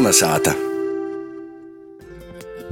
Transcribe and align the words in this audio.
Kolnesāta! 0.00 0.54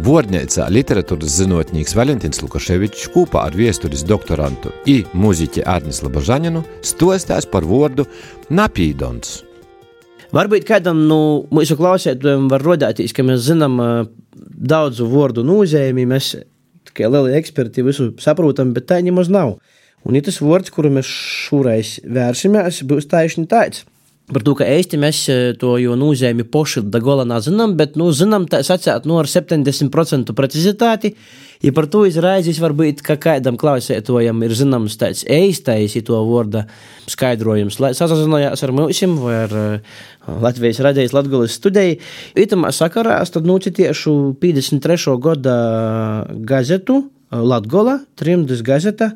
Vornēcā 0.01 0.65
literatūras 0.73 1.35
zinātnīgs 1.43 1.93
Valentīns 1.93 2.41
Lukaševičs 2.41 3.11
kopā 3.13 3.43
ar 3.51 3.59
viesturis 3.59 4.01
doktorantu 4.09 4.73
I 4.89 5.03
mūziķi 5.13 5.67
Arnis 5.69 6.01
Labažaninu 6.07 6.63
stostās 6.81 7.45
par 7.45 7.67
vārdu 7.69 8.07
napīdons. 8.49 9.43
Varbūt 10.33 10.65
kādam 10.71 11.03
no 11.03 11.19
nu, 11.19 11.45
mūsu 11.59 11.77
klausētājiem 11.77 12.49
var 12.49 12.65
rodēties, 12.65 13.13
ka 13.13 13.27
mēs 13.29 13.45
zinām 13.51 13.77
daudzu 14.73 15.11
vārdu 15.13 15.45
nozīmi, 15.45 16.09
mēs 16.09 16.31
tikai 16.89 17.13
lieli 17.13 17.37
eksperti 17.43 17.85
visu 17.85 18.09
saprotam, 18.25 18.73
bet 18.73 18.89
tā 18.89 19.03
nemaz 19.05 19.29
nav. 19.29 19.59
Un 20.09 20.17
ja 20.17 20.25
tas 20.25 20.41
vārds, 20.41 20.73
kuru 20.73 20.97
mēs 20.97 21.13
šoreiz 21.45 21.99
vērsimies, 22.09 22.87
būs 22.89 23.13
taisni 23.13 23.45
tāds. 23.53 23.85
Par 24.29 24.45
to, 24.45 24.53
ka 24.59 24.67
īsti 24.69 24.99
mēs 25.01 25.19
e, 25.33 25.35
to 25.57 25.79
nozīmi 25.97 26.45
poši 26.53 26.83
da 26.93 27.01
gola 27.01 27.25
nezinām, 27.25 27.79
bet, 27.79 27.95
nu, 27.97 28.11
zinām, 28.13 28.45
tā 28.51 28.61
sacēt, 28.67 29.07
nu, 29.09 29.17
ar 29.17 29.29
70% 29.31 30.35
precizitāti. 30.37 31.15
Ja 31.65 31.73
par 31.75 31.89
to 31.91 32.05
izraizīs, 32.07 32.61
varbūt, 32.61 33.01
ka 33.07 33.17
kādam 33.19 33.57
klausētojam 33.59 34.45
ir 34.45 34.53
zināms 34.55 34.99
tāds 35.01 35.25
īstais, 35.25 35.97
to 36.05 36.21
vārda 36.29 36.67
skaidrojums, 37.09 37.81
sazinājās 37.97 38.63
ar 38.67 38.75
mums 38.77 39.01
vai 39.25 39.39
ar 39.47 39.57
uh, 39.57 39.97
Latvijas 40.45 40.83
radijas 40.85 41.17
Latgulas 41.17 41.57
studiju. 41.57 41.97
Itamā 42.39 42.71
sakarā 42.77 43.23
es 43.25 43.33
tad 43.33 43.49
nocitiešu 43.49 44.37
53. 44.45 45.17
gada 45.25 45.57
gazetu 46.53 47.07
Latgola, 47.33 48.03
trimdas 48.21 48.61
gazeta, 48.63 49.15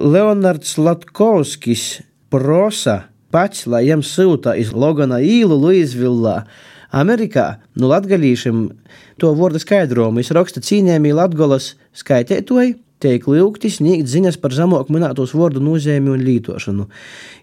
Leonards 0.00 0.78
Latkovskis 0.80 2.00
prosa 2.32 3.02
pats, 3.34 3.66
lai 3.66 3.84
jiem 3.86 4.02
sūta 4.04 4.56
iz 4.58 4.72
Logana 4.72 5.20
īlu 5.20 5.58
Luizvillā. 5.60 6.42
Amerikā 6.88 7.58
nu 7.76 7.90
latgalīšiem 7.90 8.60
to 9.20 9.32
vārdu 9.36 9.60
skaidrojumu 9.60 10.24
raksta 10.32 10.62
cīņēmī 10.64 11.12
Latgolas 11.12 11.74
skaitētoji, 11.92 12.78
tiek 13.02 13.26
lūgti 13.28 13.70
sniegt 13.70 14.08
ziņas 14.10 14.38
par 14.42 14.54
zemāku 14.56 14.94
minētos 14.96 15.34
vārdu 15.36 15.62
nozīmi 15.62 16.14
un 16.14 16.24
lietošanu. 16.24 16.88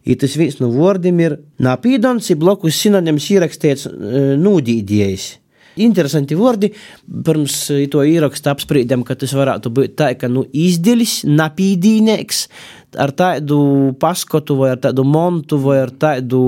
I 0.06 0.18
tas 0.20 0.36
viens 0.40 0.60
no 0.60 0.72
vārdiem 0.74 1.22
ir 1.24 1.38
napīdons, 1.62 2.30
ir 2.32 2.42
blokus 2.42 2.82
sinonims 2.82 3.30
ierakstīts 3.32 3.88
e, 3.88 4.26
nūdīdējs. 4.42 5.30
Interesanti 5.82 6.38
vārdi. 6.40 6.72
Pirms 7.26 7.58
to 7.92 8.04
ierakstu 8.08 8.52
apspriedām, 8.54 9.04
ka 9.08 9.18
tas 9.20 9.34
varētu 9.36 9.72
būt 9.76 9.96
tā, 10.00 10.14
ka 10.20 10.30
nu, 10.32 10.46
izdelis, 10.56 11.24
napīdīnieks 11.28 12.46
ar 13.02 13.12
tādu 13.16 13.60
paskatu 14.00 14.56
vai 14.62 14.72
ar 14.76 14.82
tādu 14.84 15.04
montu 15.08 15.60
vai 15.60 15.82
ar 15.84 15.92
tādu 15.92 16.46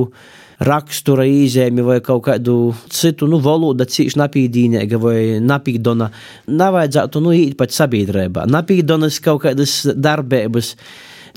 rakstura 0.63 1.25
īzēmi 1.27 1.83
vai 1.85 1.99
kaut 2.01 2.23
kādu 2.25 2.55
citu 2.89 3.27
nu, 3.29 3.41
valodu, 3.43 3.85
cīši 3.85 4.17
napīdīnēga 4.17 5.01
vai 5.01 5.19
napīdona. 5.43 6.09
Nevajadzētu 6.49 7.21
nu, 7.21 7.35
īt 7.35 7.57
pat 7.59 7.75
sabiedrībā. 7.75 8.47
Napīdonas 8.49 9.19
kaut 9.23 9.43
kādas 9.45 9.83
darbības 9.93 10.73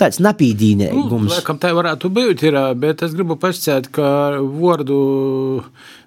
tāds 0.00 0.20
napīdīnīgums. 0.24 1.28
Nu, 1.28 1.34
laikam 1.34 1.60
tā 1.62 1.72
varētu 1.76 2.10
būt, 2.16 2.44
ir, 2.48 2.58
bet 2.80 3.04
es 3.06 3.16
gribu 3.16 3.38
pasciet, 3.40 3.90
ka 3.94 4.10
vārdu 4.40 5.00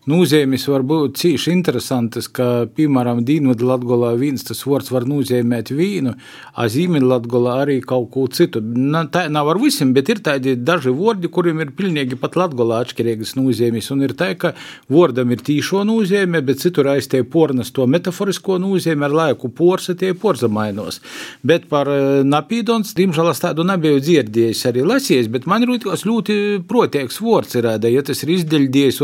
nozīmes 0.09 0.65
var 0.67 0.83
būt 0.87 1.15
cīši 1.21 1.51
interesantas, 1.53 2.27
ka, 2.31 2.65
piemēram, 2.75 3.21
Dienvidu 3.23 3.67
Latgolā 3.69 4.13
viens 4.19 4.43
tas 4.43 4.63
vārds 4.67 4.91
var 4.91 5.05
nozīmēt 5.07 5.71
vīnu, 5.75 6.13
a 6.59 6.67
Zīmeļu 6.71 7.07
Latgolā 7.07 7.55
arī 7.63 7.77
kaut 7.85 8.09
ko 8.13 8.25
citu. 8.27 8.59
Na, 8.63 9.05
tā 9.11 9.25
nav 9.31 9.53
ar 9.53 9.59
visiem, 9.61 9.93
bet 9.95 10.11
ir 10.11 10.19
tādi 10.25 10.55
daži 10.59 10.91
vārdi, 10.95 11.31
kuriem 11.31 11.63
ir 11.63 11.73
pilnīgi 11.77 12.19
pat 12.19 12.35
Latgolā 12.39 12.81
atšķirīgas 12.83 13.35
nozīmes, 13.39 13.89
un 13.95 14.03
ir 14.07 14.15
tā, 14.19 14.33
ka 14.39 14.53
vārdam 14.91 15.31
ir 15.31 15.43
tīšo 15.45 15.85
nozīme, 15.87 16.43
bet 16.43 16.61
citur 16.63 16.91
aiztie 16.93 17.23
pornas 17.23 17.71
to 17.71 17.87
metaforisko 17.87 18.59
nozīmi 18.63 19.07
ar 19.07 19.17
laiku 19.21 19.51
porsa 19.55 19.95
tie 19.95 20.11
porzamainos. 20.17 20.99
Bet 21.47 21.69
par 21.71 21.91
eh, 21.91 22.21
napīdons, 22.27 22.91
diemžēl 22.97 23.31
es 23.31 23.43
tādu 23.43 23.63
nebiju 23.67 23.82
dzirdējis 23.83 24.63
arī 24.69 24.85
lasījis, 24.87 25.29
bet 25.33 25.47
man 25.49 25.65
ir 25.65 25.75
ļoti 25.75 26.37
protīgs 26.69 27.21
vārds 27.23 27.59
ir, 27.59 27.69
ja 27.91 28.03
tas 28.05 28.23
ir 28.25 28.33
izdeļdies, 28.37 28.99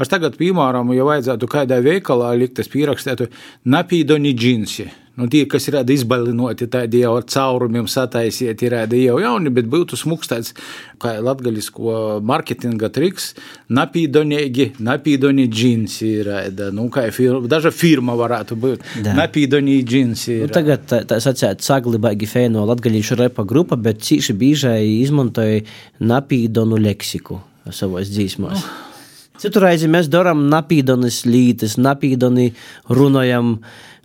es 0.00 0.12
tagad 0.12 0.38
piemēram, 0.40 0.94
ja 0.96 1.08
vajadzētu 1.08 1.50
kādā 1.50 1.80
veikalā 1.84 2.34
likt, 2.38 2.62
es 2.62 2.72
pierakstītu 2.72 3.30
napīdoni 3.74 4.34
džinsi. 4.36 4.88
Nu, 5.18 5.26
tie, 5.26 5.42
kas 5.50 5.66
ir 5.66 5.80
izbalinoti, 5.90 6.68
tādi 6.70 7.00
jau 7.02 7.16
ar 7.18 7.24
caurumiem 7.26 7.88
sataisieti, 7.90 8.68
ir 8.68 8.76
jau 9.02 9.16
jauni, 9.18 9.50
bet 9.50 9.66
būtu 9.70 9.98
smūgs 9.98 10.30
tāds 10.30 10.52
kā 11.02 11.16
latgaļisko 11.24 12.20
marketinga 12.22 12.90
triks, 12.94 13.32
napīdonīgi, 13.74 14.68
napīdoni 14.78 15.48
džinsi 15.50 16.12
ir, 16.20 16.32
nu, 16.74 16.86
kā 16.94 17.08
firma, 17.14 17.42
daža 17.50 17.74
firma 17.74 18.14
varētu 18.18 18.58
būt, 18.62 18.86
da. 19.02 19.16
napīdoni 19.18 19.80
džinsi. 19.82 20.40
Nu, 20.44 20.52
tagad 20.54 20.86
tā, 20.86 21.20
sacēt 21.22 21.66
saglibāgi 21.66 22.30
fēno 22.30 22.62
latgaļīšu 22.70 23.18
repa 23.24 23.46
grupa, 23.48 23.78
bet 23.78 24.04
cīši 24.06 24.38
bīžai 24.38 24.82
izmantoja 25.00 25.64
napīdonu 25.98 26.78
leksiku 26.78 27.42
savos 27.74 28.14
dzīsmos. 28.14 28.62
Nu. 28.62 28.87
Citur 29.38 29.68
reizi 29.68 29.86
mēs 29.86 30.08
darām 30.10 30.48
napīdonis 30.50 31.20
lītis, 31.28 31.76
napīdoni 31.78 32.48
runājam, 32.90 33.52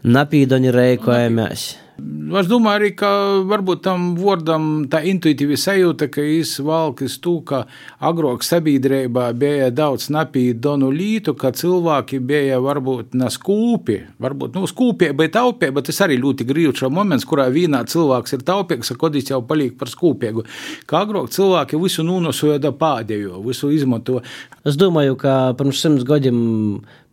napīdoni 0.06 0.74
rēkojamies. 0.76 1.64
Es 1.94 2.48
domāju, 2.50 2.80
arī, 2.80 2.88
ka 2.98 3.10
varbūt 3.46 3.84
tam 3.86 4.06
vārdam 4.18 4.64
tā 4.90 5.04
intuitīvi 5.06 5.54
sajūta, 5.60 6.08
ka 6.10 6.24
viņš 6.26 6.54
valkis 6.66 7.20
to, 7.22 7.36
ka 7.46 7.60
agrāk 8.02 8.42
sabiedrībā 8.48 9.28
bija 9.38 9.68
daudz 9.70 10.08
napīdonu 10.14 10.90
lītu, 10.90 11.36
ka 11.38 11.52
cilvēki 11.54 12.18
bija 12.26 12.58
varbūt 12.64 13.14
ne 13.20 13.30
skūpi, 13.30 14.00
varbūt 14.26 14.58
nu, 14.58 14.66
skūpie, 14.70 15.12
bet 15.20 15.36
taupie, 15.38 15.70
bet 15.76 15.92
tas 15.92 16.02
arī 16.08 16.18
ļoti 16.24 16.50
grīvs 16.50 16.82
moments, 16.90 17.28
kurā 17.30 17.46
vienā 17.54 17.84
cilvēks 17.94 18.40
ir 18.40 18.48
taupīgs, 18.50 18.90
a 18.90 18.98
kodīs 18.98 19.30
jau 19.30 19.44
paliek 19.46 19.78
par 19.78 19.94
skūpiegu. 19.94 20.48
Kā 20.90 21.06
agrāk 21.06 21.30
cilvēki 21.38 21.78
visu 21.78 22.08
nūnosoja 22.10 22.58
da 22.64 22.74
pādējo, 22.74 23.38
visu 23.46 23.70
izmanto. 23.70 24.24
Es 24.66 24.82
domāju, 24.82 25.20
ka 25.22 25.54
pirms 25.60 25.86
simts 25.86 26.10
gadiem 26.10 26.42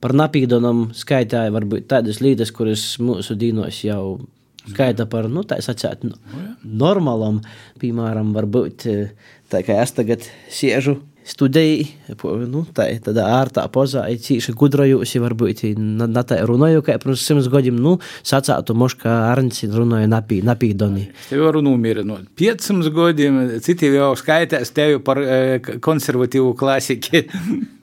par 0.01 0.17
napīdonam 0.17 0.89
skaitāja 0.97 1.53
varbūt 1.53 1.91
tādas 1.93 2.25
lietas, 2.25 2.57
kuras 2.57 2.95
mūsu 3.03 3.37
dīnos 3.37 3.85
jau 3.85 4.23
Skaita 4.60 5.06
par, 5.10 5.28
nu, 5.32 5.44
tā 5.48 5.60
sacīt, 5.65 6.04
nu, 6.04 6.16
normālam, 6.65 7.41
piemēram, 7.81 8.34
varbūt 8.37 8.88
tā 9.50 9.62
kā 9.66 9.81
es 9.82 9.94
tagad 9.97 10.26
siežu 10.53 10.98
studēju, 11.31 12.16
nu, 12.50 12.62
tā 12.75 12.87
ir 12.94 13.00
tāda 13.04 13.26
ārtā 13.37 13.65
pozā, 13.72 14.06
ir 14.10 14.20
cīši 14.22 14.54
gudrojusi, 14.59 15.20
varbūt, 15.22 15.62
na 15.78 16.25
tā 16.26 16.41
runāju, 16.49 16.84
kā 16.87 16.97
pirms 17.03 17.25
simts 17.26 17.50
gadiem, 17.53 17.78
nu, 17.81 17.97
sacātu 18.26 18.75
moškā 18.78 19.12
Arns 19.31 19.62
runāja 19.70 20.09
napī, 20.10 20.41
napīdoni. 20.47 21.09
Tev 21.28 21.44
varu 21.47 21.62
nomierinot. 21.66 22.31
500 22.41 22.94
gadiem, 22.97 23.43
citi 23.65 23.93
jau 23.94 24.12
skaitās 24.19 24.72
tevi 24.76 25.03
par 25.04 25.22
konservatīvu 25.84 26.54
klasiku. 26.59 27.26